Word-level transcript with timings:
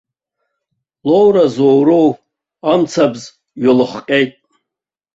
Лоуразоуроу 1.09 2.07
амцабз 2.71 3.21
ҩалыхҟьеит. 3.61 4.33